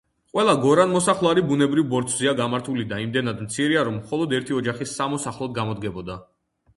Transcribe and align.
ყველა 0.35 0.53
გორანამოსახლარი 0.61 1.41
ბუნებრივ 1.49 1.83
ბორცვზეა 1.91 2.33
გამართული 2.39 2.85
და 2.93 2.99
იმდენად 3.03 3.43
მცირეა, 3.49 3.83
რომ 3.89 3.99
მხოლოდ 3.99 4.33
ერთი 4.39 4.57
ოჯახის 4.61 4.95
სამოსახლოდ 5.03 5.55
გამოდგებოდა. 5.59 6.17